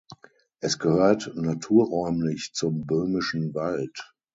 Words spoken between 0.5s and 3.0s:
Es gehört naturräumlich zum